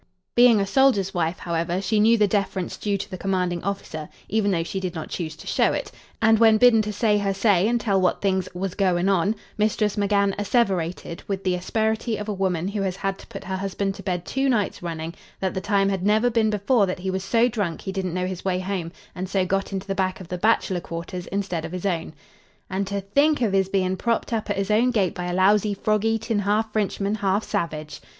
Being 0.33 0.59
a 0.59 0.65
soldier's 0.65 1.13
wife, 1.13 1.37
however, 1.37 1.79
she 1.79 1.99
knew 1.99 2.17
the 2.17 2.25
deference 2.27 2.75
due 2.75 2.97
to 2.97 3.11
the 3.11 3.19
commanding 3.19 3.63
officer, 3.63 4.09
even 4.27 4.49
though 4.49 4.63
she 4.63 4.79
did 4.79 4.95
not 4.95 5.11
choose 5.11 5.35
to 5.35 5.45
show 5.45 5.73
it, 5.73 5.91
and 6.23 6.39
when 6.39 6.57
bidden 6.57 6.81
to 6.81 6.91
say 6.91 7.19
her 7.19 7.35
say 7.35 7.67
and 7.67 7.79
tell 7.79 8.01
what 8.01 8.19
things 8.19 8.49
"was 8.55 8.73
goin' 8.73 9.07
on" 9.09 9.35
Mistress 9.59 9.97
McGann 9.97 10.33
asseverated, 10.39 11.21
with 11.27 11.43
the 11.43 11.53
asperity 11.53 12.17
of 12.17 12.27
a 12.27 12.33
woman 12.33 12.67
who 12.69 12.81
has 12.81 12.95
had 12.95 13.19
to 13.19 13.27
put 13.27 13.43
her 13.43 13.55
husband 13.57 13.93
to 13.93 14.01
bed 14.01 14.25
two 14.25 14.49
nights 14.49 14.81
running, 14.81 15.13
that 15.39 15.53
the 15.53 15.61
time 15.61 15.89
had 15.89 16.03
never 16.03 16.31
been 16.31 16.49
before 16.49 16.87
that 16.87 16.97
he 16.97 17.11
was 17.11 17.23
so 17.23 17.47
drunk 17.47 17.81
he 17.81 17.91
didn't 17.91 18.15
know 18.15 18.25
his 18.25 18.43
way 18.43 18.57
home, 18.57 18.91
and 19.13 19.29
so 19.29 19.45
got 19.45 19.71
into 19.71 19.85
the 19.85 19.93
back 19.93 20.19
of 20.19 20.29
the 20.29 20.37
bachelor 20.39 20.81
quarters 20.81 21.27
instead 21.27 21.63
of 21.63 21.71
his 21.71 21.85
own. 21.85 22.11
"And 22.71 22.87
to 22.87 23.01
think 23.01 23.39
av 23.43 23.53
his 23.53 23.69
bein' 23.69 23.97
propped 23.97 24.33
up 24.33 24.49
at 24.49 24.57
his 24.57 24.71
own 24.71 24.89
gate 24.89 25.13
by 25.13 25.25
a 25.25 25.33
lousy, 25.33 25.75
frog 25.75 26.05
eatin' 26.05 26.39
half 26.39 26.73
Frinchman, 26.73 27.17
half 27.17 27.43
salvage!" 27.43 28.01